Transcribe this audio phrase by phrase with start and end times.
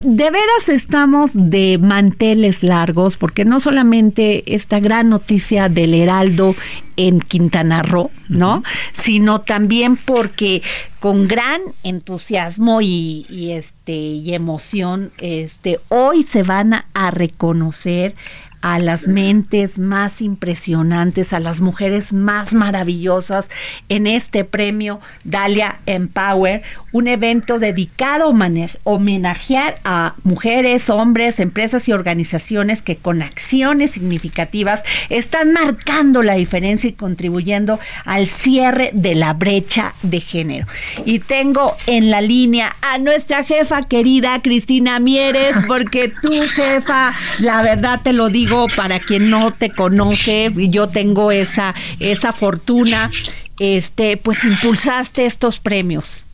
[0.00, 6.54] De veras estamos de manteles largos porque no solamente esta gran noticia del Heraldo
[6.96, 8.62] en Quintana Roo, ¿no?
[8.92, 10.62] Sino también porque
[11.00, 18.14] con gran entusiasmo y, y, este y emoción, este hoy se van a, a reconocer
[18.60, 23.50] a las mentes más impresionantes, a las mujeres más maravillosas
[23.88, 31.92] en este premio Dalia Empower, un evento dedicado a homenajear a mujeres, hombres, empresas y
[31.92, 39.34] organizaciones que con acciones significativas están marcando la diferencia y contribuyendo al cierre de la
[39.34, 40.66] brecha de género.
[41.04, 47.62] Y tengo en la línea a nuestra jefa querida Cristina Mieres, porque tú, jefa, la
[47.62, 53.10] verdad te lo digo para quien no te conoce, y yo tengo esa, esa fortuna,
[53.58, 56.24] este, pues impulsaste estos premios.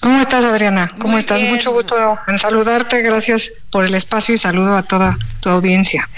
[0.00, 0.90] ¿Cómo estás, Adriana?
[0.98, 1.40] ¿Cómo Muy estás?
[1.40, 1.54] Bien.
[1.54, 3.02] Mucho gusto en saludarte.
[3.02, 6.08] Gracias por el espacio y saludo a toda tu audiencia.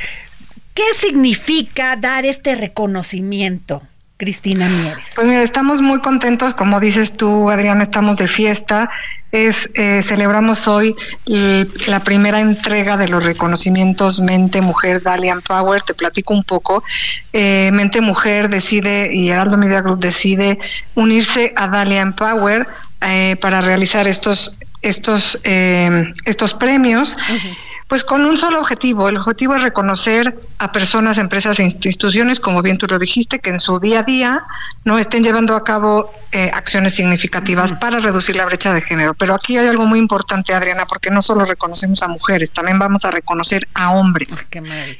[0.74, 3.82] ¿Qué significa dar este reconocimiento?
[4.16, 5.04] Cristina Mieres.
[5.16, 8.88] Pues mira, estamos muy contentos, como dices tú, Adriana, estamos de fiesta.
[9.32, 10.94] Es eh, celebramos hoy
[11.24, 15.80] la primera entrega de los reconocimientos Mente Mujer Dalian Power.
[15.80, 16.84] Te platico un poco.
[17.32, 20.58] Eh, Mente Mujer decide y Heraldo Media Group decide
[20.94, 22.68] unirse a Dalian Power
[23.00, 27.16] eh, para realizar estos estos estos premios.
[27.30, 27.56] Uh -huh
[27.92, 29.10] pues con un solo objetivo.
[29.10, 33.50] El objetivo es reconocer a personas, empresas e instituciones, como bien tú lo dijiste, que
[33.50, 34.44] en su día a día
[34.84, 37.78] no estén llevando a cabo eh, acciones significativas uh -huh.
[37.80, 39.12] para reducir la brecha de género.
[39.14, 43.04] Pero aquí hay algo muy importante, Adriana, porque no solo reconocemos a mujeres, también vamos
[43.04, 44.48] a reconocer a hombres.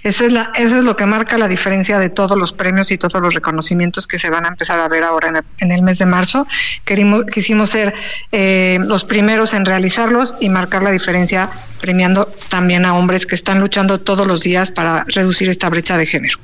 [0.03, 2.99] Esa es, la, eso es lo que marca la diferencia de todos los premios y
[2.99, 5.83] todos los reconocimientos que se van a empezar a ver ahora en el, en el
[5.83, 6.45] mes de marzo.
[6.85, 7.95] Querimos, quisimos ser
[8.33, 13.61] eh, los primeros en realizarlos y marcar la diferencia premiando también a hombres que están
[13.61, 16.39] luchando todos los días para reducir esta brecha de género.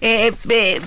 [0.00, 0.80] Eh, eh,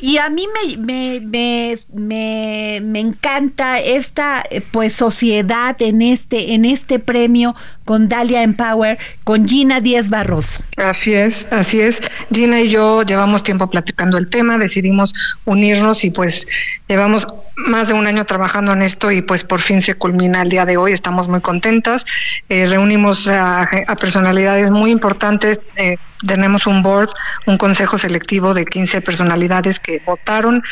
[0.00, 6.64] y a mí me, me, me, me, me encanta esta pues sociedad en este, en
[6.66, 7.54] este premio
[7.86, 10.60] con Dalia Empower, con Gina Díez Barroso.
[10.76, 12.02] Así es, así es.
[12.32, 15.14] Gina y yo llevamos tiempo platicando el tema, decidimos
[15.46, 16.46] unirnos y pues
[16.86, 17.26] llevamos
[17.56, 20.66] más de un año trabajando en esto y pues por fin se culmina el día
[20.66, 22.04] de hoy, estamos muy contentas.
[22.48, 27.10] Eh, reunimos a, a, personalidades muy importantes, eh, tenemos un board,
[27.46, 30.62] un consejo selectivo de 15 personalidades que votaron,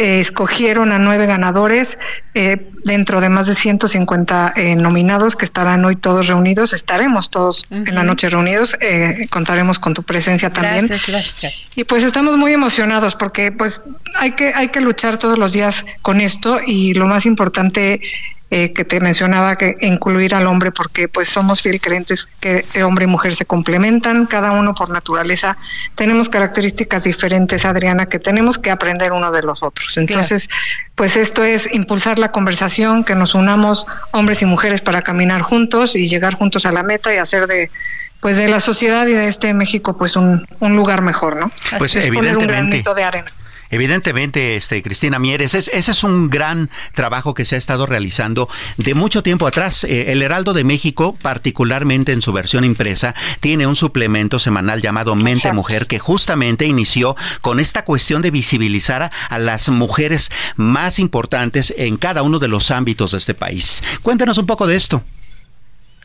[0.00, 1.98] eh, escogieron a nueve ganadores
[2.32, 6.72] eh, dentro de más de 150 eh, nominados que estarán hoy todos reunidos.
[6.72, 7.88] Estaremos todos uh -huh.
[7.88, 8.78] en la noche reunidos.
[8.80, 10.86] Eh, contaremos con tu presencia también.
[10.86, 11.52] Gracias, gracias.
[11.76, 13.82] Y pues estamos muy emocionados porque pues
[14.18, 18.00] hay que hay que luchar todos los días con esto y lo más importante
[18.52, 23.04] eh, que te mencionaba que incluir al hombre porque pues somos fiel creyentes que hombre
[23.04, 25.56] y mujer se complementan, cada uno por naturaleza
[25.94, 29.96] tenemos características diferentes, Adriana, que tenemos que aprender uno de los otros.
[29.96, 30.62] Entonces, claro.
[30.96, 35.94] pues esto es impulsar la conversación, que nos unamos hombres y mujeres para caminar juntos
[35.94, 37.70] y llegar juntos a la meta y hacer de
[38.18, 41.50] pues de la sociedad y de este México pues un, un lugar mejor, ¿no?
[41.78, 42.46] Pues es evidentemente.
[42.46, 43.26] Poner un granito de arena.
[43.70, 48.48] Evidentemente, este, Cristina Mieres, es, ese es un gran trabajo que se ha estado realizando
[48.76, 49.84] de mucho tiempo atrás.
[49.84, 55.14] Eh, el Heraldo de México, particularmente en su versión impresa, tiene un suplemento semanal llamado
[55.14, 55.56] Mente Exacto.
[55.56, 61.72] Mujer que justamente inició con esta cuestión de visibilizar a, a, las mujeres más importantes
[61.76, 63.82] en cada uno de los ámbitos de este país.
[64.02, 65.04] Cuéntanos un poco de esto.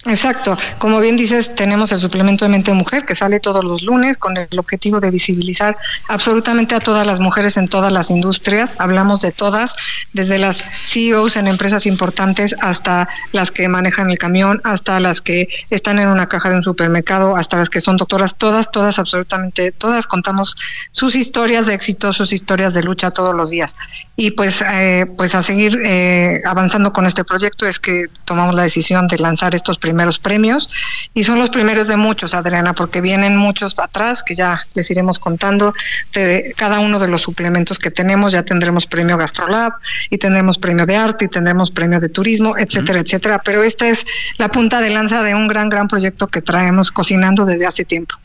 [0.07, 4.19] Exacto, como bien dices, tenemos el suplemento de Mente Mujer que sale todos los lunes
[4.19, 5.75] con el objetivo de visibilizar
[6.07, 8.75] absolutamente a todas las mujeres en todas las industrias.
[8.78, 9.75] Hablamos de todas,
[10.13, 15.48] desde las CEOs en empresas importantes hasta las que manejan el camión, hasta las que
[15.72, 19.72] están en una caja de un supermercado, hasta las que son doctoras, todas, todas, absolutamente
[19.72, 20.56] todas contamos
[20.92, 23.75] sus historias de éxito, sus historias de lucha todos los días.
[24.16, 28.62] Y pues, eh, pues a seguir eh, avanzando con este proyecto es que tomamos la
[28.62, 30.68] decisión de lanzar estos primeros primeros premios
[31.14, 35.20] y son los primeros de muchos, Adriana, porque vienen muchos atrás que ya les iremos
[35.20, 35.74] contando
[36.14, 38.34] de cada uno de los suplementos que tenemos.
[38.34, 39.72] Ya tendremos premio GastroLab
[40.10, 43.42] y tendremos premio de arte y tendremos premio de turismo, etcétera, etcétera.
[43.46, 44.06] Pero esta es
[44.38, 48.16] la punta de lanza de un gran, gran proyecto que traemos cocinando desde hace tiempo.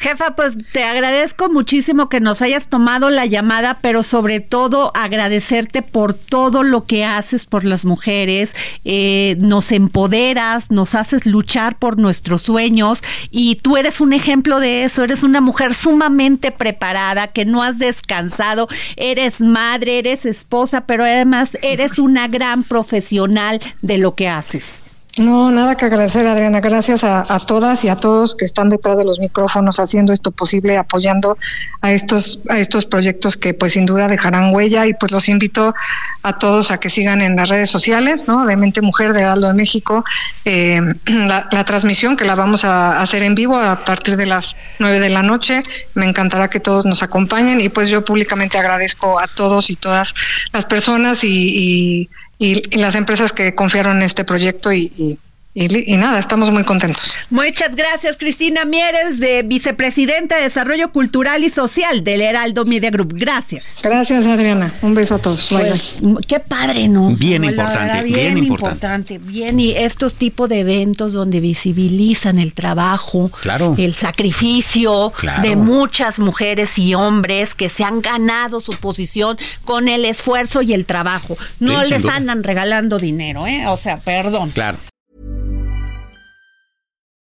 [0.00, 5.82] Jefa, pues te agradezco muchísimo que nos hayas tomado la llamada, pero sobre todo agradecerte
[5.82, 8.56] por todo lo que haces por las mujeres,
[8.86, 14.84] eh, nos empoderas, nos haces luchar por nuestros sueños y tú eres un ejemplo de
[14.84, 21.04] eso, eres una mujer sumamente preparada, que no has descansado, eres madre, eres esposa, pero
[21.04, 24.82] además eres una gran profesional de lo que haces.
[25.16, 26.60] No, nada que agradecer, Adriana.
[26.60, 30.76] Gracias a, todas y a todos que están detrás de los micrófonos haciendo esto posible,
[30.78, 31.36] apoyando
[31.80, 34.86] a estos a estos proyectos que, pues, sin duda dejarán huella.
[34.86, 35.74] Y pues los invito
[36.22, 38.46] a todos a que sigan en las redes sociales, ¿no?
[38.46, 40.04] De Mente Mujer de Aldo de México,
[40.44, 45.00] eh, la, transmisión que la vamos a hacer en vivo a partir de las nueve
[45.00, 45.62] de la noche.
[45.94, 50.14] Me encantará que todos nos acompañen y pues yo públicamente agradezco a todos y todas
[50.52, 52.08] las personas y y,
[52.40, 55.18] las empresas que confiaron en este proyecto y y,
[55.54, 57.02] nada, estamos muy contentos.
[57.28, 63.14] Muchas gracias, Cristina Mieres, de vicepresidenta de Desarrollo Cultural y Social del Heraldo Media Group.
[63.16, 63.76] Gracias.
[63.82, 64.72] Gracias, Adriana.
[64.82, 65.48] Un beso a todos.
[65.50, 67.10] Pues, qué padre, ¿no?
[67.10, 69.18] Bien importante, bien, importante.
[69.18, 73.74] Bien, y estos tipos de eventos donde visibilizan el trabajo, claro.
[73.76, 75.12] el sacrificio
[75.42, 80.74] de muchas mujeres y hombres que se han ganado su posición con el esfuerzo y
[80.74, 81.36] el trabajo.
[81.58, 83.66] No les andan regalando dinero, ¿eh?
[83.66, 84.50] O sea, perdón.
[84.50, 84.78] Claro.